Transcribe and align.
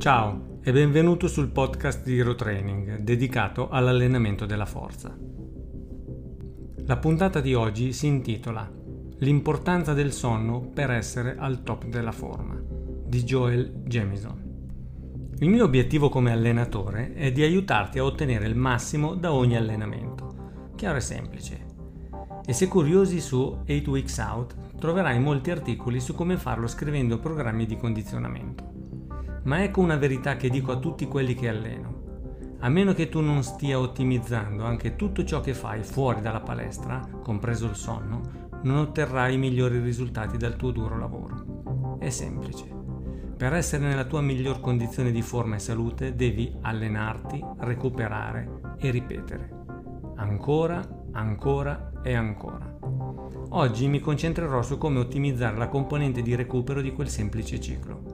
Ciao 0.00 0.60
e 0.62 0.72
benvenuto 0.72 1.28
sul 1.28 1.50
podcast 1.50 2.02
di 2.04 2.16
Hero 2.16 2.34
Training 2.34 3.00
dedicato 3.00 3.68
all'allenamento 3.68 4.46
della 4.46 4.64
forza. 4.64 5.14
La 6.86 6.96
puntata 6.96 7.42
di 7.42 7.52
oggi 7.52 7.92
si 7.92 8.06
intitola 8.06 8.66
L'importanza 9.18 9.92
del 9.92 10.12
sonno 10.12 10.70
per 10.72 10.90
essere 10.90 11.36
al 11.36 11.62
top 11.62 11.84
della 11.84 12.12
forma 12.12 12.58
di 12.58 13.22
Joel 13.24 13.82
Jamison. 13.84 15.32
Il 15.38 15.50
mio 15.50 15.64
obiettivo 15.64 16.08
come 16.08 16.32
allenatore 16.32 17.12
è 17.12 17.30
di 17.30 17.42
aiutarti 17.42 17.98
a 17.98 18.04
ottenere 18.04 18.46
il 18.46 18.56
massimo 18.56 19.14
da 19.14 19.34
ogni 19.34 19.56
allenamento. 19.58 20.70
Chiaro 20.76 20.96
e 20.96 21.02
semplice. 21.02 21.66
E 22.46 22.54
se 22.54 22.68
curiosi 22.68 23.20
su 23.20 23.38
8 23.68 23.90
Weeks 23.90 24.16
Out 24.16 24.78
troverai 24.78 25.20
molti 25.20 25.50
articoli 25.50 26.00
su 26.00 26.14
come 26.14 26.38
farlo 26.38 26.66
scrivendo 26.66 27.18
programmi 27.18 27.66
di 27.66 27.76
condizionamento. 27.76 28.79
Ma 29.42 29.62
ecco 29.62 29.80
una 29.80 29.96
verità 29.96 30.36
che 30.36 30.50
dico 30.50 30.72
a 30.72 30.78
tutti 30.78 31.06
quelli 31.06 31.34
che 31.34 31.48
alleno. 31.48 32.00
A 32.60 32.68
meno 32.68 32.92
che 32.92 33.08
tu 33.08 33.20
non 33.20 33.42
stia 33.42 33.78
ottimizzando 33.78 34.64
anche 34.64 34.96
tutto 34.96 35.24
ciò 35.24 35.40
che 35.40 35.54
fai 35.54 35.82
fuori 35.82 36.20
dalla 36.20 36.40
palestra, 36.40 37.00
compreso 37.22 37.66
il 37.66 37.74
sonno, 37.74 38.48
non 38.62 38.76
otterrai 38.76 39.34
i 39.34 39.38
migliori 39.38 39.80
risultati 39.80 40.36
dal 40.36 40.56
tuo 40.56 40.70
duro 40.70 40.98
lavoro. 40.98 41.98
È 41.98 42.10
semplice. 42.10 42.64
Per 43.34 43.54
essere 43.54 43.86
nella 43.86 44.04
tua 44.04 44.20
miglior 44.20 44.60
condizione 44.60 45.10
di 45.10 45.22
forma 45.22 45.54
e 45.54 45.60
salute 45.60 46.14
devi 46.14 46.54
allenarti, 46.60 47.42
recuperare 47.60 48.76
e 48.76 48.90
ripetere. 48.90 49.58
Ancora, 50.16 50.86
ancora 51.12 51.92
e 52.02 52.12
ancora. 52.12 52.76
Oggi 53.52 53.88
mi 53.88 54.00
concentrerò 54.00 54.60
su 54.60 54.76
come 54.76 54.98
ottimizzare 54.98 55.56
la 55.56 55.68
componente 55.68 56.20
di 56.20 56.34
recupero 56.34 56.82
di 56.82 56.92
quel 56.92 57.08
semplice 57.08 57.58
ciclo. 57.58 58.09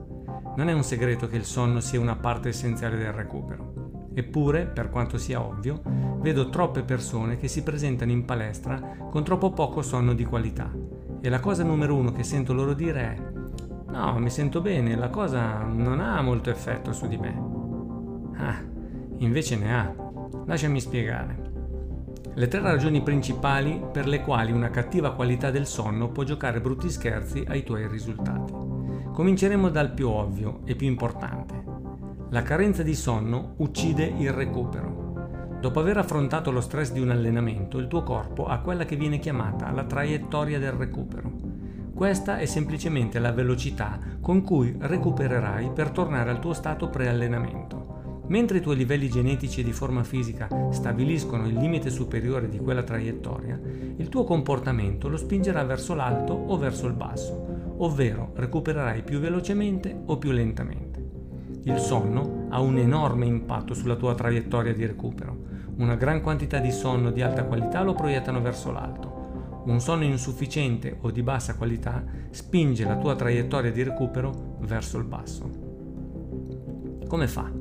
Non 0.57 0.69
è 0.69 0.73
un 0.73 0.83
segreto 0.83 1.27
che 1.27 1.35
il 1.35 1.45
sonno 1.45 1.79
sia 1.81 1.99
una 1.99 2.15
parte 2.15 2.49
essenziale 2.49 2.97
del 2.97 3.13
recupero. 3.13 4.09
Eppure, 4.15 4.65
per 4.65 4.89
quanto 4.89 5.19
sia 5.19 5.39
ovvio, 5.39 5.83
vedo 6.19 6.49
troppe 6.49 6.81
persone 6.81 7.37
che 7.37 7.47
si 7.47 7.61
presentano 7.61 8.09
in 8.09 8.25
palestra 8.25 8.97
con 9.11 9.23
troppo 9.23 9.51
poco 9.51 9.83
sonno 9.83 10.13
di 10.13 10.25
qualità. 10.25 10.73
E 11.21 11.29
la 11.29 11.39
cosa 11.39 11.63
numero 11.63 11.93
uno 11.93 12.11
che 12.11 12.23
sento 12.23 12.53
loro 12.53 12.73
dire 12.73 13.01
è 13.01 13.91
No, 13.91 14.17
mi 14.17 14.31
sento 14.31 14.59
bene, 14.59 14.95
la 14.95 15.09
cosa 15.09 15.61
non 15.61 15.99
ha 15.99 16.19
molto 16.23 16.49
effetto 16.49 16.91
su 16.91 17.07
di 17.07 17.17
me. 17.17 18.35
Ah, 18.37 18.59
invece 19.17 19.57
ne 19.57 19.75
ha. 19.75 19.93
Lasciami 20.47 20.81
spiegare. 20.81 21.51
Le 22.33 22.47
tre 22.47 22.61
ragioni 22.61 23.03
principali 23.03 23.79
per 23.91 24.07
le 24.07 24.21
quali 24.23 24.51
una 24.51 24.71
cattiva 24.71 25.13
qualità 25.13 25.51
del 25.51 25.67
sonno 25.67 26.09
può 26.09 26.23
giocare 26.23 26.59
brutti 26.61 26.89
scherzi 26.89 27.45
ai 27.47 27.61
tuoi 27.61 27.87
risultati. 27.87 28.66
Cominceremo 29.17 29.69
dal 29.69 29.93
più 29.93 30.09
ovvio 30.09 30.59
e 30.63 30.75
più 30.75 30.85
importante. 30.85 31.63
La 32.29 32.43
carenza 32.43 32.83
di 32.83 32.93
sonno 32.93 33.55
uccide 33.57 34.03
il 34.05 34.31
recupero. 34.31 35.57
Dopo 35.59 35.79
aver 35.79 35.97
affrontato 35.97 36.51
lo 36.51 36.61
stress 36.61 36.91
di 36.91 36.99
un 36.99 37.09
allenamento, 37.09 37.79
il 37.79 37.87
tuo 37.87 38.03
corpo 38.03 38.45
ha 38.45 38.59
quella 38.59 38.85
che 38.85 38.95
viene 38.95 39.17
chiamata 39.17 39.71
la 39.71 39.85
traiettoria 39.85 40.59
del 40.59 40.73
recupero. 40.73 41.31
Questa 41.95 42.37
è 42.37 42.45
semplicemente 42.45 43.17
la 43.17 43.31
velocità 43.31 43.97
con 44.21 44.43
cui 44.43 44.75
recupererai 44.77 45.71
per 45.71 45.89
tornare 45.89 46.29
al 46.29 46.39
tuo 46.39 46.53
stato 46.53 46.87
pre-allenamento. 46.87 48.21
Mentre 48.27 48.59
i 48.59 48.61
tuoi 48.61 48.75
livelli 48.75 49.09
genetici 49.09 49.61
e 49.61 49.63
di 49.63 49.73
forma 49.73 50.03
fisica 50.03 50.47
stabiliscono 50.69 51.47
il 51.47 51.55
limite 51.55 51.89
superiore 51.89 52.49
di 52.49 52.59
quella 52.59 52.83
traiettoria, 52.83 53.59
il 53.95 54.09
tuo 54.09 54.25
comportamento 54.25 55.07
lo 55.07 55.17
spingerà 55.17 55.63
verso 55.63 55.95
l'alto 55.95 56.33
o 56.33 56.55
verso 56.55 56.85
il 56.85 56.93
basso 56.93 57.46
ovvero 57.77 58.31
recupererai 58.35 59.03
più 59.03 59.19
velocemente 59.19 59.95
o 60.05 60.17
più 60.17 60.31
lentamente. 60.31 61.05
Il 61.63 61.79
sonno 61.79 62.47
ha 62.49 62.61
un 62.61 62.77
enorme 62.77 63.25
impatto 63.25 63.73
sulla 63.73 63.95
tua 63.95 64.15
traiettoria 64.15 64.73
di 64.73 64.85
recupero. 64.85 65.35
Una 65.77 65.95
gran 65.95 66.21
quantità 66.21 66.59
di 66.59 66.71
sonno 66.71 67.11
di 67.11 67.21
alta 67.21 67.43
qualità 67.43 67.83
lo 67.83 67.93
proiettano 67.93 68.41
verso 68.41 68.71
l'alto. 68.71 69.63
Un 69.65 69.81
sonno 69.81 70.05
insufficiente 70.05 70.97
o 71.01 71.11
di 71.11 71.21
bassa 71.21 71.55
qualità 71.55 72.03
spinge 72.29 72.85
la 72.85 72.95
tua 72.95 73.15
traiettoria 73.15 73.71
di 73.71 73.83
recupero 73.83 74.55
verso 74.61 74.97
il 74.97 75.03
basso. 75.03 75.49
Come 77.05 77.27
fa? 77.27 77.51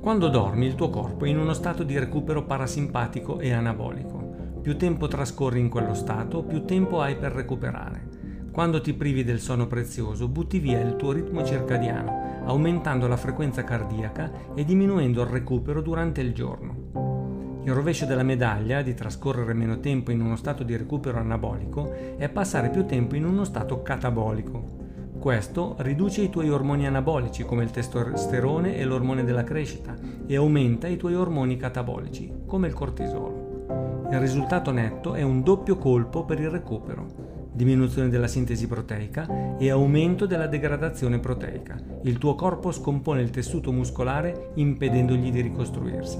Quando 0.00 0.28
dormi 0.28 0.66
il 0.66 0.74
tuo 0.74 0.90
corpo 0.90 1.24
è 1.24 1.28
in 1.28 1.38
uno 1.38 1.52
stato 1.52 1.82
di 1.82 1.98
recupero 1.98 2.44
parasimpatico 2.44 3.38
e 3.38 3.52
anabolico. 3.52 4.58
Più 4.60 4.76
tempo 4.76 5.06
trascorri 5.06 5.60
in 5.60 5.68
quello 5.68 5.94
stato, 5.94 6.42
più 6.42 6.64
tempo 6.64 7.00
hai 7.00 7.16
per 7.16 7.32
recuperare. 7.32 8.15
Quando 8.56 8.80
ti 8.80 8.94
privi 8.94 9.22
del 9.22 9.38
sonno 9.38 9.66
prezioso, 9.66 10.28
butti 10.28 10.58
via 10.58 10.80
il 10.80 10.96
tuo 10.96 11.12
ritmo 11.12 11.44
circadiano, 11.44 12.40
aumentando 12.46 13.06
la 13.06 13.18
frequenza 13.18 13.64
cardiaca 13.64 14.54
e 14.54 14.64
diminuendo 14.64 15.20
il 15.20 15.28
recupero 15.28 15.82
durante 15.82 16.22
il 16.22 16.32
giorno. 16.32 17.60
Il 17.64 17.74
rovescio 17.74 18.06
della 18.06 18.22
medaglia 18.22 18.80
di 18.80 18.94
trascorrere 18.94 19.52
meno 19.52 19.78
tempo 19.80 20.10
in 20.10 20.22
uno 20.22 20.36
stato 20.36 20.62
di 20.62 20.74
recupero 20.74 21.18
anabolico 21.18 22.16
è 22.16 22.30
passare 22.30 22.70
più 22.70 22.86
tempo 22.86 23.14
in 23.14 23.26
uno 23.26 23.44
stato 23.44 23.82
catabolico. 23.82 25.18
Questo 25.18 25.74
riduce 25.80 26.22
i 26.22 26.30
tuoi 26.30 26.48
ormoni 26.48 26.86
anabolici 26.86 27.44
come 27.44 27.62
il 27.62 27.70
testosterone 27.70 28.78
e 28.78 28.86
l'ormone 28.86 29.24
della 29.24 29.44
crescita 29.44 29.94
e 30.26 30.34
aumenta 30.34 30.86
i 30.88 30.96
tuoi 30.96 31.14
ormoni 31.14 31.58
catabolici 31.58 32.32
come 32.46 32.68
il 32.68 32.72
cortisolo. 32.72 34.06
Il 34.10 34.18
risultato 34.18 34.70
netto 34.70 35.12
è 35.12 35.20
un 35.20 35.42
doppio 35.42 35.76
colpo 35.76 36.24
per 36.24 36.40
il 36.40 36.48
recupero 36.48 37.35
diminuzione 37.56 38.10
della 38.10 38.28
sintesi 38.28 38.66
proteica 38.66 39.56
e 39.56 39.70
aumento 39.70 40.26
della 40.26 40.46
degradazione 40.46 41.18
proteica. 41.18 41.80
Il 42.02 42.18
tuo 42.18 42.34
corpo 42.34 42.70
scompone 42.70 43.22
il 43.22 43.30
tessuto 43.30 43.72
muscolare 43.72 44.50
impedendogli 44.54 45.32
di 45.32 45.40
ricostruirsi. 45.40 46.18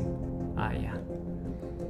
Aia. 0.55 0.99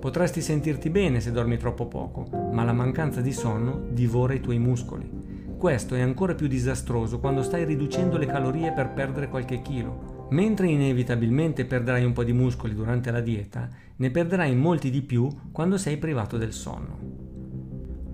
Potresti 0.00 0.40
sentirti 0.40 0.90
bene 0.90 1.20
se 1.20 1.30
dormi 1.30 1.56
troppo 1.56 1.86
poco, 1.86 2.28
ma 2.52 2.64
la 2.64 2.72
mancanza 2.72 3.20
di 3.20 3.32
sonno 3.32 3.86
divora 3.90 4.34
i 4.34 4.40
tuoi 4.40 4.58
muscoli. 4.58 5.08
Questo 5.56 5.94
è 5.94 6.00
ancora 6.00 6.34
più 6.34 6.48
disastroso 6.48 7.18
quando 7.18 7.42
stai 7.42 7.64
riducendo 7.64 8.18
le 8.18 8.26
calorie 8.26 8.72
per 8.72 8.90
perdere 8.90 9.28
qualche 9.28 9.62
chilo. 9.62 10.26
Mentre 10.30 10.66
inevitabilmente 10.66 11.64
perderai 11.64 12.04
un 12.04 12.12
po' 12.12 12.24
di 12.24 12.32
muscoli 12.32 12.74
durante 12.74 13.12
la 13.12 13.20
dieta, 13.20 13.68
ne 13.94 14.10
perderai 14.10 14.54
molti 14.56 14.90
di 14.90 15.02
più 15.02 15.28
quando 15.52 15.78
sei 15.78 15.96
privato 15.98 16.36
del 16.36 16.52
sonno. 16.52 17.05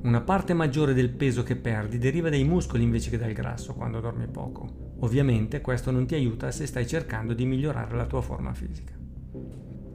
Una 0.03 0.21
parte 0.21 0.53
maggiore 0.53 0.95
del 0.95 1.11
peso 1.11 1.45
che 1.45 1.55
perdi 1.55 1.97
deriva 1.97 2.29
dai 2.29 2.43
muscoli 2.43 2.83
invece 2.83 3.09
che 3.09 3.19
dal 3.19 3.33
grasso 3.33 3.73
quando 3.73 4.01
dormi 4.01 4.27
poco. 4.27 4.97
Ovviamente 4.99 5.61
questo 5.61 5.93
non 5.93 6.07
ti 6.07 6.17
aiuta 6.17 6.51
se 6.51 6.67
stai 6.67 6.89
cercando 6.89 7.35
di 7.35 7.45
migliorare 7.45 7.95
la 7.95 8.07
tua 8.07 8.21
forma 8.21 8.53
fisica. 8.53 8.93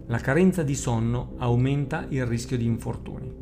La 0.06 0.20
carenza 0.20 0.64
di 0.64 0.76
sonno 0.76 1.34
aumenta 1.40 2.06
il 2.08 2.26
rischio 2.26 2.58
di 2.58 2.66
infortuni. 2.66 3.36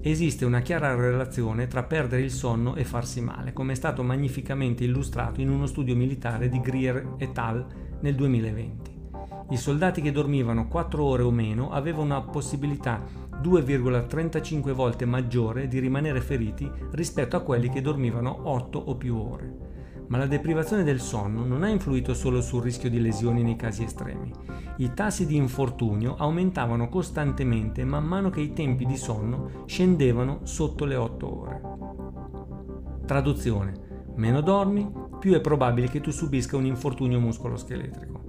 Esiste 0.00 0.44
una 0.44 0.60
chiara 0.60 0.92
relazione 0.96 1.68
tra 1.68 1.84
perdere 1.84 2.22
il 2.22 2.32
sonno 2.32 2.74
e 2.74 2.84
farsi 2.84 3.20
male, 3.20 3.52
come 3.52 3.72
è 3.72 3.76
stato 3.76 4.02
magnificamente 4.02 4.82
illustrato 4.82 5.40
in 5.40 5.50
uno 5.50 5.66
studio 5.66 5.94
militare 5.94 6.48
di 6.48 6.60
Greer 6.60 7.14
et 7.18 7.38
al. 7.38 7.64
nel 8.00 8.16
2020. 8.16 8.94
I 9.50 9.56
soldati 9.56 10.00
che 10.02 10.10
dormivano 10.10 10.66
4 10.66 11.04
ore 11.04 11.22
o 11.22 11.30
meno 11.30 11.70
avevano 11.70 12.04
una 12.04 12.22
possibilità 12.22 13.00
2,35 13.42 14.72
volte 14.72 15.04
maggiore 15.04 15.68
di 15.68 15.78
rimanere 15.78 16.20
feriti 16.20 16.70
rispetto 16.92 17.36
a 17.36 17.40
quelli 17.40 17.68
che 17.68 17.80
dormivano 17.80 18.48
8 18.48 18.78
o 18.78 18.96
più 18.96 19.16
ore. 19.16 19.74
Ma 20.08 20.18
la 20.18 20.26
deprivazione 20.26 20.84
del 20.84 21.00
sonno 21.00 21.44
non 21.44 21.64
ha 21.64 21.68
influito 21.68 22.14
solo 22.14 22.40
sul 22.40 22.62
rischio 22.62 22.88
di 22.88 23.00
lesioni 23.00 23.42
nei 23.42 23.56
casi 23.56 23.82
estremi. 23.82 24.32
I 24.76 24.92
tassi 24.94 25.26
di 25.26 25.36
infortunio 25.36 26.14
aumentavano 26.16 26.88
costantemente 26.88 27.84
man 27.84 28.04
mano 28.04 28.30
che 28.30 28.40
i 28.40 28.52
tempi 28.52 28.86
di 28.86 28.96
sonno 28.96 29.64
scendevano 29.66 30.40
sotto 30.44 30.84
le 30.84 30.94
8 30.94 31.40
ore. 31.40 31.60
Traduzione. 33.04 33.84
Meno 34.14 34.40
dormi, 34.40 34.90
più 35.18 35.34
è 35.34 35.40
probabile 35.40 35.88
che 35.88 36.00
tu 36.00 36.10
subisca 36.10 36.56
un 36.56 36.66
infortunio 36.66 37.18
muscoloscheletrico. 37.18 38.25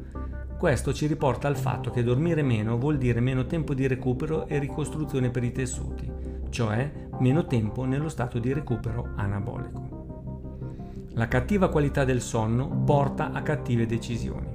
Questo 0.57 0.91
ci 0.91 1.05
riporta 1.05 1.47
al 1.47 1.55
fatto 1.55 1.91
che 1.91 2.03
dormire 2.03 2.41
meno 2.41 2.79
vuol 2.79 2.97
dire 2.97 3.19
meno 3.19 3.45
tempo 3.45 3.75
di 3.75 3.85
recupero 3.85 4.47
e 4.47 4.57
ricostruzione 4.57 5.29
per 5.29 5.43
i 5.43 5.51
tessuti, 5.51 6.11
cioè 6.49 6.91
meno 7.19 7.45
tempo 7.45 7.83
nello 7.83 8.09
stato 8.09 8.39
di 8.39 8.51
recupero 8.53 9.09
anabolico. 9.17 11.05
La 11.13 11.27
cattiva 11.27 11.69
qualità 11.69 12.05
del 12.05 12.21
sonno 12.21 12.67
porta 12.83 13.33
a 13.33 13.43
cattive 13.43 13.85
decisioni. 13.85 14.47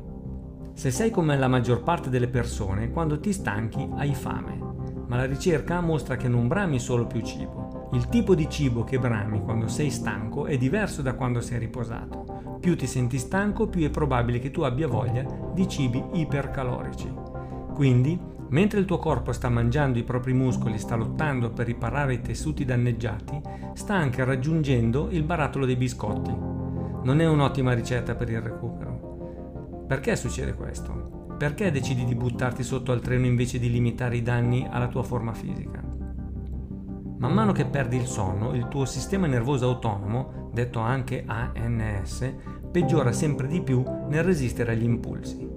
Se 0.73 0.91
sei 0.91 1.11
come 1.11 1.39
la 1.39 1.47
maggior 1.47 1.85
parte 1.85 2.11
delle 2.11 2.29
persone, 2.29 2.91
quando 2.91 3.21
ti 3.21 3.33
stanchi 3.33 3.89
hai 3.95 4.13
fame, 4.13 4.59
ma 5.07 5.17
la 5.17 5.27
ricerca 5.27 5.81
mostra 5.81 6.17
che 6.17 6.27
non 6.27 6.49
brami 6.49 6.81
solo 6.81 7.07
più 7.07 7.21
cibo. 7.21 7.72
Il 7.93 8.09
tipo 8.09 8.35
di 8.35 8.49
cibo 8.49 8.85
che 8.85 8.99
brami 8.99 9.43
quando 9.43 9.69
sei 9.69 9.91
stanco 9.91 10.47
è 10.47 10.57
diverso 10.57 11.03
da 11.03 11.15
quando 11.15 11.41
sei 11.41 11.59
riposato 11.59 12.43
più 12.63 12.77
ti 12.77 12.87
senti 12.87 13.19
stanco, 13.19 13.67
più 13.67 13.85
è 13.85 13.91
probabile 13.91 14.39
che 14.39 14.53
tu 14.53 14.61
abbia 14.61 14.87
voglia 14.87 15.27
di 15.53 15.67
cibi 15.67 16.01
ipercalorici. 16.13 17.13
Quindi, 17.75 18.17
mentre 18.51 18.79
il 18.79 18.85
tuo 18.85 18.99
corpo 18.99 19.33
sta 19.33 19.49
mangiando 19.49 19.99
i 19.99 20.05
propri 20.05 20.33
muscoli, 20.33 20.79
sta 20.79 20.95
lottando 20.95 21.51
per 21.51 21.67
riparare 21.67 22.15
i 22.15 22.21
tessuti 22.21 22.65
danneggiati, 22.65 23.41
sta 23.75 23.95
anche 23.95 24.25
raggiungendo 24.25 25.09
il 25.11 25.25
barattolo 25.25 25.67
dei 25.67 25.75
biscotti. 25.75 26.31
Non 26.31 27.21
è 27.21 27.27
un'ottima 27.27 27.73
ricetta 27.73 28.15
per 28.15 28.31
il 28.31 28.41
recupero. 28.41 29.85
Perché 29.89 30.15
succede 30.15 30.55
questo? 30.55 31.35
Perché 31.37 31.73
decidi 31.73 32.05
di 32.05 32.15
buttarti 32.15 32.63
sotto 32.63 32.93
al 32.93 33.01
treno 33.01 33.27
invece 33.27 33.59
di 33.59 33.73
limitare 33.73 34.19
i 34.19 34.23
danni 34.23 34.69
alla 34.71 34.87
tua 34.87 35.03
forma 35.03 35.33
fisica? 35.33 35.82
Man 37.23 37.35
mano 37.35 37.53
che 37.53 37.67
perdi 37.67 37.97
il 37.97 38.07
sonno, 38.07 38.53
il 38.53 38.67
tuo 38.67 38.85
sistema 38.85 39.29
nervoso 39.29 39.69
autonomo, 39.69 40.51
detto 40.53 40.81
anche 40.81 41.23
ANS, 41.25 42.35
peggiora 42.69 43.13
sempre 43.13 43.47
di 43.47 43.63
più 43.63 43.85
nel 44.09 44.25
resistere 44.25 44.73
agli 44.73 44.83
impulsi. 44.83 45.49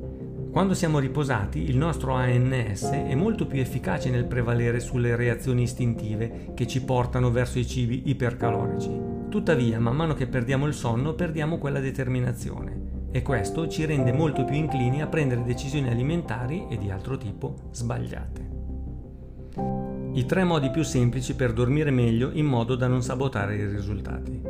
Quando 0.52 0.76
siamo 0.76 1.00
riposati, 1.00 1.68
il 1.68 1.76
nostro 1.76 2.14
ANS 2.14 2.92
è 2.92 3.16
molto 3.16 3.48
più 3.48 3.60
efficace 3.60 4.12
nel 4.12 4.26
prevalere 4.26 4.80
sulle 4.80 5.16
reazioni 5.16 5.64
istintive 5.64 6.52
che 6.54 6.68
ci 6.68 6.84
portano 6.84 7.32
verso 7.32 7.58
i 7.58 7.66
cibi 7.66 8.04
ipercalorici. 8.12 9.02
Tuttavia, 9.30 9.80
man 9.80 9.96
mano 9.96 10.14
che 10.14 10.28
perdiamo 10.28 10.68
il 10.68 10.76
sonno, 10.76 11.16
perdiamo 11.16 11.58
quella 11.58 11.80
determinazione 11.80 13.08
e 13.10 13.24
questo 13.24 13.68
ci 13.68 13.86
rende 13.86 14.14
molto 14.14 14.46
più 14.46 14.56
inclini 14.56 15.02
a 15.02 15.08
prendere 15.08 15.44
decisioni 15.44 15.90
alimentari 15.90 16.68
e 16.70 16.78
di 16.78 16.92
altro 16.92 17.18
tipo 17.18 17.56
sbagliate. 17.72 18.45
I 20.16 20.26
tre 20.26 20.46
modi 20.46 20.70
più 20.70 20.82
semplici 20.84 21.36
per 21.36 21.52
dormire 21.52 21.92
meglio 21.92 22.30
in 22.32 22.46
modo 22.46 22.76
da 22.76 22.88
non 22.88 23.04
sabotare 23.04 23.58
i 23.58 23.66
risultati. 23.66 24.42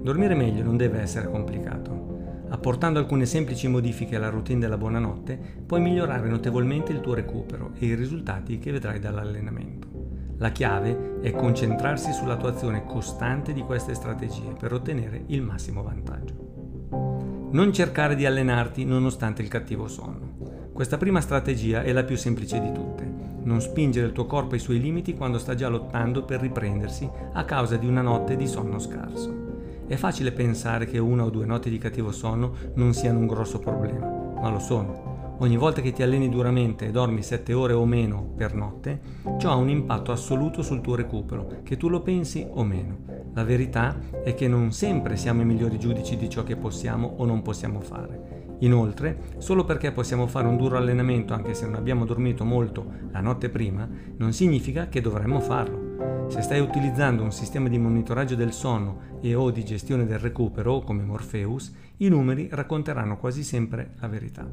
Dormire 0.00 0.36
meglio 0.36 0.62
non 0.62 0.76
deve 0.76 1.00
essere 1.00 1.28
complicato. 1.28 2.44
Apportando 2.50 3.00
alcune 3.00 3.26
semplici 3.26 3.66
modifiche 3.66 4.14
alla 4.14 4.28
routine 4.28 4.60
della 4.60 4.78
buonanotte, 4.78 5.64
puoi 5.66 5.80
migliorare 5.80 6.28
notevolmente 6.28 6.92
il 6.92 7.00
tuo 7.00 7.14
recupero 7.14 7.72
e 7.80 7.86
i 7.86 7.96
risultati 7.96 8.60
che 8.60 8.70
vedrai 8.70 9.00
dall'allenamento. 9.00 9.88
La 10.36 10.52
chiave 10.52 11.18
è 11.20 11.32
concentrarsi 11.32 12.12
sull'attuazione 12.12 12.84
costante 12.84 13.52
di 13.52 13.62
queste 13.62 13.94
strategie 13.94 14.54
per 14.56 14.72
ottenere 14.72 15.24
il 15.26 15.42
massimo 15.42 15.82
vantaggio. 15.82 17.48
Non 17.50 17.72
cercare 17.72 18.14
di 18.14 18.24
allenarti 18.24 18.84
nonostante 18.84 19.42
il 19.42 19.48
cattivo 19.48 19.88
sonno. 19.88 20.70
Questa 20.72 20.96
prima 20.96 21.20
strategia 21.20 21.82
è 21.82 21.90
la 21.90 22.04
più 22.04 22.16
semplice 22.16 22.60
di 22.60 22.70
tutte. 22.70 23.17
Non 23.48 23.62
spingere 23.62 24.08
il 24.08 24.12
tuo 24.12 24.26
corpo 24.26 24.52
ai 24.52 24.60
suoi 24.60 24.78
limiti 24.78 25.14
quando 25.14 25.38
sta 25.38 25.54
già 25.54 25.68
lottando 25.68 26.22
per 26.22 26.38
riprendersi 26.38 27.08
a 27.32 27.46
causa 27.46 27.76
di 27.76 27.86
una 27.86 28.02
notte 28.02 28.36
di 28.36 28.46
sonno 28.46 28.78
scarso. 28.78 29.86
È 29.86 29.94
facile 29.94 30.32
pensare 30.32 30.84
che 30.84 30.98
una 30.98 31.24
o 31.24 31.30
due 31.30 31.46
notti 31.46 31.70
di 31.70 31.78
cattivo 31.78 32.12
sonno 32.12 32.52
non 32.74 32.92
siano 32.92 33.20
un 33.20 33.26
grosso 33.26 33.58
problema, 33.58 34.06
ma 34.38 34.50
lo 34.50 34.58
sono. 34.58 35.36
Ogni 35.38 35.56
volta 35.56 35.80
che 35.80 35.92
ti 35.92 36.02
alleni 36.02 36.28
duramente 36.28 36.88
e 36.88 36.90
dormi 36.90 37.22
7 37.22 37.54
ore 37.54 37.72
o 37.72 37.86
meno 37.86 38.22
per 38.36 38.52
notte, 38.52 39.00
ciò 39.38 39.52
ha 39.52 39.54
un 39.54 39.70
impatto 39.70 40.12
assoluto 40.12 40.60
sul 40.60 40.82
tuo 40.82 40.94
recupero, 40.94 41.62
che 41.62 41.78
tu 41.78 41.88
lo 41.88 42.02
pensi 42.02 42.46
o 42.50 42.62
meno. 42.64 42.98
La 43.32 43.44
verità 43.44 43.98
è 44.24 44.34
che 44.34 44.46
non 44.46 44.72
sempre 44.72 45.16
siamo 45.16 45.40
i 45.40 45.46
migliori 45.46 45.78
giudici 45.78 46.18
di 46.18 46.28
ciò 46.28 46.44
che 46.44 46.56
possiamo 46.56 47.14
o 47.16 47.24
non 47.24 47.40
possiamo 47.40 47.80
fare. 47.80 48.37
Inoltre, 48.60 49.36
solo 49.38 49.64
perché 49.64 49.92
possiamo 49.92 50.26
fare 50.26 50.48
un 50.48 50.56
duro 50.56 50.76
allenamento 50.76 51.32
anche 51.32 51.54
se 51.54 51.66
non 51.66 51.76
abbiamo 51.76 52.04
dormito 52.04 52.44
molto 52.44 52.90
la 53.12 53.20
notte 53.20 53.50
prima, 53.50 53.88
non 54.16 54.32
significa 54.32 54.88
che 54.88 55.00
dovremmo 55.00 55.40
farlo. 55.40 56.26
Se 56.28 56.42
stai 56.42 56.60
utilizzando 56.60 57.22
un 57.22 57.32
sistema 57.32 57.68
di 57.68 57.78
monitoraggio 57.78 58.34
del 58.34 58.52
sonno 58.52 59.18
e 59.20 59.34
o 59.34 59.50
di 59.50 59.64
gestione 59.64 60.06
del 60.06 60.18
recupero, 60.18 60.80
come 60.80 61.02
Morpheus, 61.02 61.72
i 61.98 62.08
numeri 62.08 62.48
racconteranno 62.50 63.16
quasi 63.16 63.42
sempre 63.42 63.94
la 64.00 64.08
verità. 64.08 64.46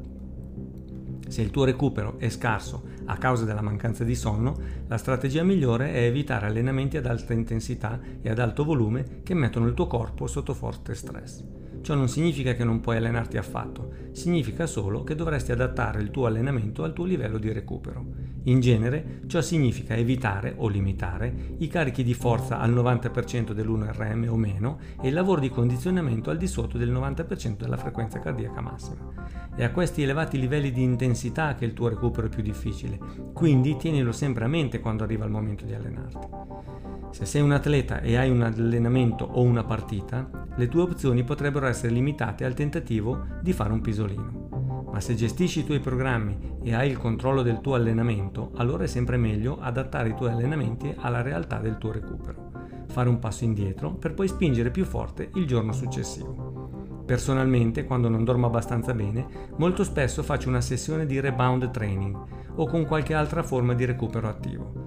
Se 1.28 1.42
il 1.42 1.50
tuo 1.50 1.64
recupero 1.64 2.18
è 2.18 2.28
scarso 2.28 2.84
a 3.06 3.16
causa 3.16 3.44
della 3.44 3.60
mancanza 3.60 4.04
di 4.04 4.14
sonno, 4.14 4.56
la 4.86 4.96
strategia 4.96 5.42
migliore 5.42 5.92
è 5.92 6.04
evitare 6.04 6.46
allenamenti 6.46 6.96
ad 6.96 7.06
alta 7.06 7.32
intensità 7.32 8.00
e 8.22 8.30
ad 8.30 8.38
alto 8.38 8.64
volume 8.64 9.22
che 9.24 9.34
mettono 9.34 9.66
il 9.66 9.74
tuo 9.74 9.88
corpo 9.88 10.28
sotto 10.28 10.54
forte 10.54 10.94
stress. 10.94 11.44
Ciò 11.86 11.94
non 11.94 12.08
significa 12.08 12.54
che 12.54 12.64
non 12.64 12.80
puoi 12.80 12.96
allenarti 12.96 13.36
affatto, 13.36 13.92
significa 14.10 14.66
solo 14.66 15.04
che 15.04 15.14
dovresti 15.14 15.52
adattare 15.52 16.02
il 16.02 16.10
tuo 16.10 16.26
allenamento 16.26 16.82
al 16.82 16.92
tuo 16.92 17.04
livello 17.04 17.38
di 17.38 17.52
recupero. 17.52 18.04
In 18.46 18.58
genere 18.58 19.20
ciò 19.28 19.40
significa 19.40 19.94
evitare 19.94 20.54
o 20.56 20.66
limitare 20.66 21.54
i 21.58 21.68
carichi 21.68 22.02
di 22.02 22.12
forza 22.12 22.58
al 22.58 22.74
90% 22.74 23.52
dell'1RM 23.52 24.28
o 24.28 24.34
meno 24.34 24.78
e 25.00 25.06
il 25.06 25.14
lavoro 25.14 25.40
di 25.40 25.48
condizionamento 25.48 26.30
al 26.30 26.38
di 26.38 26.48
sotto 26.48 26.76
del 26.76 26.90
90% 26.90 27.58
della 27.58 27.76
frequenza 27.76 28.18
cardiaca 28.18 28.60
massima. 28.60 29.12
È 29.54 29.62
a 29.62 29.70
questi 29.70 30.02
elevati 30.02 30.40
livelli 30.40 30.72
di 30.72 30.82
intensità 30.82 31.54
che 31.54 31.66
il 31.66 31.72
tuo 31.72 31.86
recupero 31.86 32.26
è 32.26 32.30
più 32.30 32.42
difficile, 32.42 32.98
quindi 33.32 33.76
tienilo 33.76 34.10
sempre 34.10 34.44
a 34.44 34.48
mente 34.48 34.80
quando 34.80 35.04
arriva 35.04 35.24
il 35.24 35.30
momento 35.30 35.64
di 35.64 35.74
allenarti. 35.74 36.95
Se 37.16 37.24
sei 37.24 37.40
un 37.40 37.52
atleta 37.52 38.02
e 38.02 38.18
hai 38.18 38.28
un 38.28 38.42
allenamento 38.42 39.24
o 39.24 39.40
una 39.40 39.64
partita, 39.64 40.28
le 40.54 40.68
tue 40.68 40.82
opzioni 40.82 41.24
potrebbero 41.24 41.64
essere 41.64 41.90
limitate 41.90 42.44
al 42.44 42.52
tentativo 42.52 43.24
di 43.40 43.54
fare 43.54 43.72
un 43.72 43.80
pisolino. 43.80 44.84
Ma 44.92 45.00
se 45.00 45.14
gestisci 45.14 45.60
i 45.60 45.64
tuoi 45.64 45.80
programmi 45.80 46.58
e 46.62 46.74
hai 46.74 46.90
il 46.90 46.98
controllo 46.98 47.40
del 47.40 47.62
tuo 47.62 47.74
allenamento, 47.74 48.50
allora 48.56 48.84
è 48.84 48.86
sempre 48.86 49.16
meglio 49.16 49.58
adattare 49.58 50.10
i 50.10 50.14
tuoi 50.14 50.32
allenamenti 50.32 50.94
alla 50.94 51.22
realtà 51.22 51.58
del 51.58 51.78
tuo 51.78 51.90
recupero. 51.90 52.50
Fare 52.88 53.08
un 53.08 53.18
passo 53.18 53.44
indietro 53.44 53.94
per 53.94 54.12
poi 54.12 54.28
spingere 54.28 54.70
più 54.70 54.84
forte 54.84 55.30
il 55.36 55.46
giorno 55.46 55.72
successivo. 55.72 57.00
Personalmente, 57.06 57.84
quando 57.84 58.10
non 58.10 58.24
dormo 58.24 58.48
abbastanza 58.48 58.92
bene, 58.92 59.26
molto 59.56 59.84
spesso 59.84 60.22
faccio 60.22 60.50
una 60.50 60.60
sessione 60.60 61.06
di 61.06 61.18
rebound 61.18 61.70
training 61.70 62.14
o 62.56 62.66
con 62.66 62.84
qualche 62.84 63.14
altra 63.14 63.42
forma 63.42 63.72
di 63.72 63.86
recupero 63.86 64.28
attivo. 64.28 64.85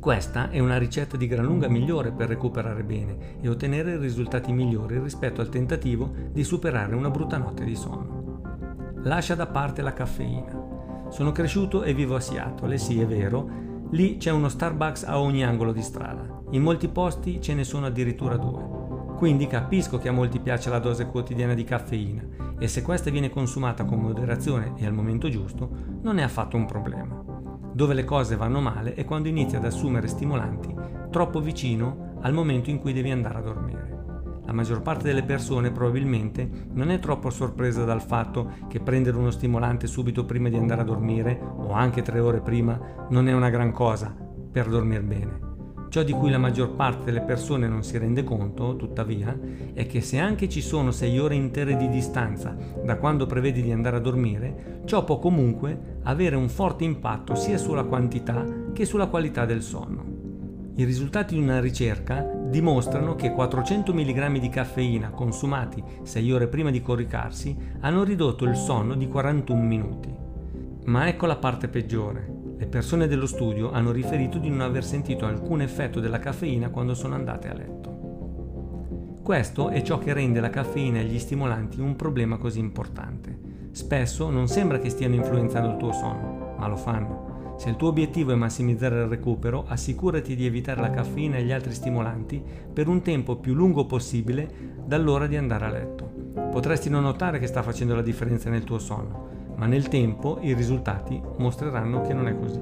Questa 0.00 0.50
è 0.50 0.60
una 0.60 0.78
ricetta 0.78 1.16
di 1.16 1.26
gran 1.26 1.44
lunga 1.44 1.68
migliore 1.68 2.12
per 2.12 2.28
recuperare 2.28 2.84
bene 2.84 3.40
e 3.40 3.48
ottenere 3.48 3.98
risultati 3.98 4.52
migliori 4.52 4.96
rispetto 5.00 5.40
al 5.40 5.48
tentativo 5.48 6.12
di 6.30 6.44
superare 6.44 6.94
una 6.94 7.10
brutta 7.10 7.36
notte 7.36 7.64
di 7.64 7.74
sonno. 7.74 8.42
Lascia 9.02 9.34
da 9.34 9.48
parte 9.48 9.82
la 9.82 9.92
caffeina. 9.92 11.06
Sono 11.08 11.32
cresciuto 11.32 11.82
e 11.82 11.94
vivo 11.94 12.14
a 12.14 12.20
Seattle, 12.20 12.78
sì 12.78 13.00
è 13.00 13.06
vero, 13.06 13.50
lì 13.90 14.18
c'è 14.18 14.30
uno 14.30 14.48
Starbucks 14.48 15.02
a 15.02 15.18
ogni 15.18 15.44
angolo 15.44 15.72
di 15.72 15.82
strada. 15.82 16.42
In 16.50 16.62
molti 16.62 16.86
posti 16.86 17.40
ce 17.40 17.54
ne 17.54 17.64
sono 17.64 17.86
addirittura 17.86 18.36
due. 18.36 19.16
Quindi 19.16 19.48
capisco 19.48 19.98
che 19.98 20.08
a 20.08 20.12
molti 20.12 20.38
piace 20.38 20.70
la 20.70 20.78
dose 20.78 21.06
quotidiana 21.06 21.54
di 21.54 21.64
caffeina 21.64 22.22
e 22.56 22.68
se 22.68 22.82
questa 22.82 23.10
viene 23.10 23.30
consumata 23.30 23.84
con 23.84 23.98
moderazione 23.98 24.74
e 24.76 24.86
al 24.86 24.92
momento 24.92 25.28
giusto, 25.28 25.68
non 26.02 26.18
è 26.18 26.22
affatto 26.22 26.56
un 26.56 26.66
problema. 26.66 27.17
Dove 27.78 27.94
le 27.94 28.02
cose 28.02 28.34
vanno 28.34 28.60
male 28.60 28.94
è 28.94 29.04
quando 29.04 29.28
inizi 29.28 29.54
ad 29.54 29.64
assumere 29.64 30.08
stimolanti 30.08 30.74
troppo 31.12 31.40
vicino 31.40 32.16
al 32.22 32.32
momento 32.32 32.70
in 32.70 32.80
cui 32.80 32.92
devi 32.92 33.12
andare 33.12 33.38
a 33.38 33.40
dormire. 33.40 34.42
La 34.46 34.52
maggior 34.52 34.82
parte 34.82 35.04
delle 35.04 35.22
persone 35.22 35.70
probabilmente 35.70 36.50
non 36.72 36.90
è 36.90 36.98
troppo 36.98 37.30
sorpresa 37.30 37.84
dal 37.84 38.02
fatto 38.02 38.50
che 38.66 38.80
prendere 38.80 39.16
uno 39.16 39.30
stimolante 39.30 39.86
subito 39.86 40.24
prima 40.24 40.48
di 40.48 40.56
andare 40.56 40.80
a 40.80 40.84
dormire 40.84 41.40
o 41.40 41.70
anche 41.70 42.02
tre 42.02 42.18
ore 42.18 42.40
prima 42.40 43.06
non 43.10 43.28
è 43.28 43.32
una 43.32 43.48
gran 43.48 43.70
cosa 43.70 44.12
per 44.50 44.66
dormire 44.66 45.02
bene. 45.04 45.47
Ciò 45.88 46.02
di 46.02 46.12
cui 46.12 46.30
la 46.30 46.36
maggior 46.36 46.74
parte 46.74 47.06
delle 47.06 47.22
persone 47.22 47.66
non 47.66 47.82
si 47.82 47.96
rende 47.96 48.22
conto, 48.22 48.76
tuttavia, 48.76 49.36
è 49.72 49.86
che 49.86 50.02
se 50.02 50.18
anche 50.18 50.46
ci 50.46 50.60
sono 50.60 50.90
6 50.90 51.18
ore 51.18 51.34
intere 51.34 51.76
di 51.76 51.88
distanza 51.88 52.54
da 52.84 52.96
quando 52.96 53.24
prevedi 53.24 53.62
di 53.62 53.72
andare 53.72 53.96
a 53.96 54.00
dormire, 54.00 54.82
ciò 54.84 55.02
può 55.04 55.18
comunque 55.18 56.00
avere 56.02 56.36
un 56.36 56.50
forte 56.50 56.84
impatto 56.84 57.34
sia 57.34 57.56
sulla 57.56 57.84
quantità 57.84 58.44
che 58.74 58.84
sulla 58.84 59.06
qualità 59.06 59.46
del 59.46 59.62
sonno. 59.62 60.04
I 60.74 60.84
risultati 60.84 61.34
di 61.34 61.40
una 61.40 61.58
ricerca 61.58 62.20
dimostrano 62.20 63.14
che 63.14 63.32
400 63.32 63.92
mg 63.92 64.38
di 64.38 64.48
caffeina 64.50 65.10
consumati 65.10 65.82
6 66.02 66.32
ore 66.32 66.48
prima 66.48 66.70
di 66.70 66.82
coricarsi 66.82 67.56
hanno 67.80 68.04
ridotto 68.04 68.44
il 68.44 68.56
sonno 68.56 68.94
di 68.94 69.08
41 69.08 69.60
minuti. 69.60 70.14
Ma 70.84 71.08
ecco 71.08 71.26
la 71.26 71.36
parte 71.36 71.68
peggiore. 71.68 72.37
Le 72.58 72.66
persone 72.66 73.06
dello 73.06 73.26
studio 73.26 73.70
hanno 73.70 73.92
riferito 73.92 74.38
di 74.38 74.48
non 74.48 74.62
aver 74.62 74.84
sentito 74.84 75.26
alcun 75.26 75.62
effetto 75.62 76.00
della 76.00 76.18
caffeina 76.18 76.70
quando 76.70 76.92
sono 76.92 77.14
andate 77.14 77.48
a 77.48 77.54
letto. 77.54 79.20
Questo 79.22 79.68
è 79.68 79.80
ciò 79.82 79.98
che 79.98 80.12
rende 80.12 80.40
la 80.40 80.50
caffeina 80.50 80.98
e 80.98 81.04
gli 81.04 81.20
stimolanti 81.20 81.80
un 81.80 81.94
problema 81.94 82.36
così 82.36 82.58
importante. 82.58 83.68
Spesso 83.70 84.28
non 84.28 84.48
sembra 84.48 84.80
che 84.80 84.90
stiano 84.90 85.14
influenzando 85.14 85.70
il 85.70 85.76
tuo 85.76 85.92
sonno, 85.92 86.56
ma 86.58 86.66
lo 86.66 86.74
fanno. 86.74 87.54
Se 87.58 87.68
il 87.68 87.76
tuo 87.76 87.88
obiettivo 87.88 88.32
è 88.32 88.34
massimizzare 88.34 89.02
il 89.02 89.08
recupero, 89.08 89.64
assicurati 89.68 90.34
di 90.34 90.44
evitare 90.44 90.80
la 90.80 90.90
caffeina 90.90 91.36
e 91.36 91.44
gli 91.44 91.52
altri 91.52 91.72
stimolanti 91.72 92.42
per 92.72 92.88
un 92.88 93.02
tempo 93.02 93.36
più 93.36 93.54
lungo 93.54 93.86
possibile 93.86 94.74
dall'ora 94.84 95.28
di 95.28 95.36
andare 95.36 95.64
a 95.64 95.70
letto. 95.70 96.10
Potresti 96.50 96.90
non 96.90 97.04
notare 97.04 97.38
che 97.38 97.46
sta 97.46 97.62
facendo 97.62 97.94
la 97.94 98.02
differenza 98.02 98.50
nel 98.50 98.64
tuo 98.64 98.80
sonno, 98.80 99.28
ma 99.58 99.66
nel 99.66 99.88
tempo 99.88 100.38
i 100.40 100.54
risultati 100.54 101.20
mostreranno 101.36 102.00
che 102.02 102.14
non 102.14 102.28
è 102.28 102.38
così. 102.38 102.60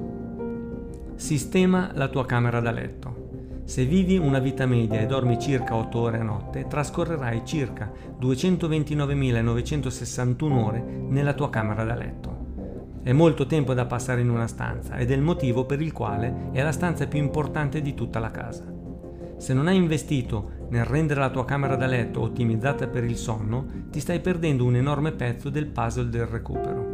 Sistema 1.15 1.91
la 1.93 2.09
tua 2.09 2.25
camera 2.25 2.59
da 2.59 2.71
letto. 2.71 3.25
Se 3.63 3.85
vivi 3.85 4.17
una 4.17 4.39
vita 4.39 4.65
media 4.65 4.99
e 4.99 5.05
dormi 5.05 5.39
circa 5.39 5.75
8 5.75 5.99
ore 5.99 6.19
a 6.19 6.23
notte, 6.23 6.67
trascorrerai 6.67 7.43
circa 7.45 7.91
229.961 8.19 10.51
ore 10.51 10.81
nella 10.81 11.33
tua 11.33 11.49
camera 11.49 11.83
da 11.83 11.95
letto. 11.95 12.45
È 13.03 13.11
molto 13.11 13.45
tempo 13.45 13.73
da 13.73 13.85
passare 13.85 14.21
in 14.21 14.29
una 14.29 14.47
stanza 14.47 14.95
ed 14.97 15.11
è 15.11 15.15
il 15.15 15.21
motivo 15.21 15.65
per 15.65 15.81
il 15.81 15.91
quale 15.91 16.49
è 16.51 16.61
la 16.61 16.71
stanza 16.71 17.07
più 17.07 17.19
importante 17.19 17.81
di 17.81 17.93
tutta 17.93 18.19
la 18.19 18.31
casa. 18.31 18.63
Se 19.37 19.53
non 19.53 19.67
hai 19.67 19.75
investito 19.75 20.51
nel 20.69 20.85
rendere 20.85 21.19
la 21.19 21.29
tua 21.29 21.45
camera 21.45 21.75
da 21.75 21.85
letto 21.85 22.21
ottimizzata 22.21 22.87
per 22.87 23.03
il 23.03 23.17
sonno, 23.17 23.65
ti 23.91 23.99
stai 23.99 24.19
perdendo 24.19 24.65
un 24.65 24.75
enorme 24.75 25.11
pezzo 25.11 25.49
del 25.49 25.67
puzzle 25.67 26.09
del 26.09 26.25
recupero. 26.25 26.86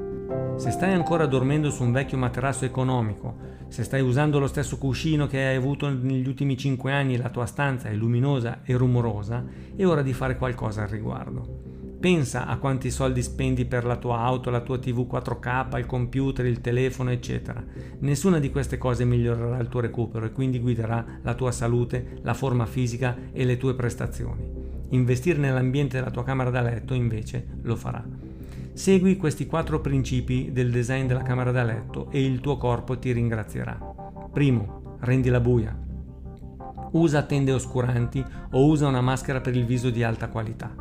Se 0.55 0.69
stai 0.71 0.93
ancora 0.93 1.25
dormendo 1.25 1.69
su 1.71 1.83
un 1.83 1.91
vecchio 1.91 2.17
materasso 2.17 2.63
economico, 2.63 3.35
se 3.67 3.83
stai 3.83 4.01
usando 4.01 4.39
lo 4.39 4.47
stesso 4.47 4.77
cuscino 4.77 5.27
che 5.27 5.43
hai 5.43 5.55
avuto 5.55 5.89
negli 5.89 6.27
ultimi 6.27 6.55
5 6.55 6.91
anni 6.91 7.15
e 7.15 7.17
la 7.17 7.29
tua 7.29 7.45
stanza 7.45 7.89
è 7.89 7.93
luminosa 7.93 8.61
e 8.63 8.75
rumorosa, 8.75 9.43
è 9.75 9.85
ora 9.85 10.01
di 10.01 10.13
fare 10.13 10.37
qualcosa 10.37 10.83
al 10.83 10.89
riguardo. 10.89 11.61
Pensa 11.99 12.47
a 12.47 12.57
quanti 12.57 12.91
soldi 12.91 13.23
spendi 13.23 13.65
per 13.65 13.83
la 13.85 13.95
tua 13.95 14.19
auto, 14.19 14.49
la 14.49 14.61
tua 14.61 14.77
TV 14.77 15.07
4K, 15.09 15.77
il 15.77 15.85
computer, 15.85 16.45
il 16.45 16.61
telefono, 16.61 17.11
eccetera. 17.11 17.63
Nessuna 17.99 18.39
di 18.39 18.51
queste 18.51 18.77
cose 18.77 19.05
migliorerà 19.05 19.57
il 19.57 19.69
tuo 19.69 19.79
recupero 19.79 20.25
e 20.25 20.31
quindi 20.31 20.59
guiderà 20.59 21.19
la 21.21 21.33
tua 21.33 21.51
salute, 21.51 22.19
la 22.21 22.33
forma 22.33 22.65
fisica 22.65 23.17
e 23.31 23.43
le 23.43 23.57
tue 23.57 23.73
prestazioni. 23.73 24.45
Investire 24.89 25.39
nell'ambiente 25.39 25.97
della 25.97 26.11
tua 26.11 26.23
camera 26.23 26.49
da 26.49 26.61
letto 26.61 26.93
invece 26.93 27.47
lo 27.61 27.75
farà. 27.75 28.32
Segui 28.73 29.17
questi 29.17 29.45
quattro 29.45 29.81
principi 29.81 30.51
del 30.51 30.71
design 30.71 31.05
della 31.05 31.21
camera 31.21 31.51
da 31.51 31.63
letto 31.63 32.09
e 32.09 32.25
il 32.25 32.39
tuo 32.39 32.57
corpo 32.57 32.97
ti 32.97 33.11
ringrazierà. 33.11 33.77
Primo, 34.31 34.97
rendila 35.01 35.39
buia. 35.39 35.77
Usa 36.93 37.21
tende 37.21 37.51
oscuranti 37.51 38.25
o 38.51 38.65
usa 38.65 38.87
una 38.87 39.01
maschera 39.01 39.41
per 39.41 39.55
il 39.55 39.65
viso 39.65 39.91
di 39.91 40.03
alta 40.03 40.27
qualità. 40.29 40.73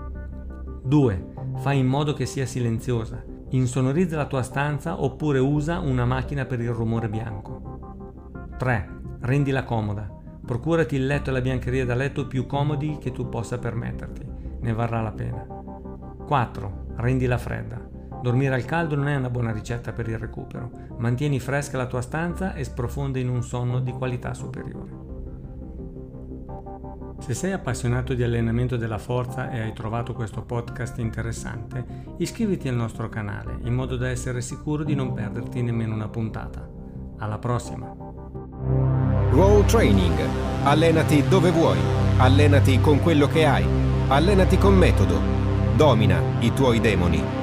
2. 0.84 1.26
Fai 1.56 1.78
in 1.78 1.86
modo 1.86 2.14
che 2.14 2.24
sia 2.24 2.46
silenziosa. 2.46 3.22
Insonorizza 3.50 4.16
la 4.16 4.26
tua 4.26 4.42
stanza 4.42 5.02
oppure 5.02 5.38
usa 5.38 5.78
una 5.78 6.06
macchina 6.06 6.46
per 6.46 6.60
il 6.60 6.70
rumore 6.70 7.10
bianco. 7.10 8.54
3. 8.56 8.88
Rendila 9.20 9.64
comoda. 9.64 10.10
Procurati 10.46 10.96
il 10.96 11.06
letto 11.06 11.28
e 11.28 11.34
la 11.34 11.42
biancheria 11.42 11.84
da 11.84 11.94
letto 11.94 12.26
più 12.26 12.46
comodi 12.46 12.96
che 12.98 13.12
tu 13.12 13.28
possa 13.28 13.58
permetterti. 13.58 14.26
Ne 14.60 14.72
varrà 14.72 15.02
la 15.02 15.12
pena. 15.12 15.46
4. 16.26 16.81
Rendila 16.96 17.38
fredda. 17.38 17.80
Dormire 18.22 18.54
al 18.54 18.64
caldo 18.64 18.94
non 18.94 19.08
è 19.08 19.16
una 19.16 19.30
buona 19.30 19.50
ricetta 19.50 19.92
per 19.92 20.08
il 20.08 20.18
recupero. 20.18 20.70
Mantieni 20.98 21.40
fresca 21.40 21.76
la 21.76 21.86
tua 21.86 22.00
stanza 22.00 22.54
e 22.54 22.62
sprofonda 22.62 23.18
in 23.18 23.28
un 23.28 23.42
sonno 23.42 23.80
di 23.80 23.90
qualità 23.92 24.32
superiore. 24.34 25.10
Se 27.18 27.34
sei 27.34 27.52
appassionato 27.52 28.14
di 28.14 28.22
allenamento 28.22 28.76
della 28.76 28.98
forza 28.98 29.50
e 29.50 29.60
hai 29.60 29.72
trovato 29.72 30.12
questo 30.12 30.42
podcast 30.42 30.98
interessante, 30.98 31.84
iscriviti 32.18 32.68
al 32.68 32.74
nostro 32.74 33.08
canale 33.08 33.58
in 33.62 33.74
modo 33.74 33.96
da 33.96 34.08
essere 34.08 34.40
sicuro 34.40 34.82
di 34.82 34.94
non 34.94 35.12
perderti 35.12 35.62
nemmeno 35.62 35.94
una 35.94 36.08
puntata. 36.08 36.68
Alla 37.18 37.38
prossima! 37.38 37.94
Roll 39.30 39.64
Training. 39.64 40.18
Allenati 40.64 41.26
dove 41.26 41.50
vuoi. 41.50 41.78
Allenati 42.18 42.80
con 42.80 43.00
quello 43.00 43.26
che 43.26 43.46
hai. 43.46 43.64
Allenati 44.08 44.58
con 44.58 44.76
metodo. 44.76 45.31
Domina 45.76 46.20
i 46.40 46.52
tuoi 46.52 46.80
demoni. 46.80 47.41